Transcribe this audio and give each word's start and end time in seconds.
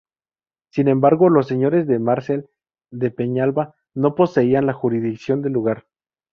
Sin 0.71 0.87
embargo, 0.87 1.29
los 1.29 1.45
señores 1.47 1.85
de 1.85 1.99
Marcel 1.99 2.49
de 2.89 3.11
Peñalba 3.11 3.75
no 3.93 4.15
poseían 4.15 4.65
la 4.65 4.73
jurisdicción 4.73 5.43
del 5.43 5.53
lugar. 5.53 5.85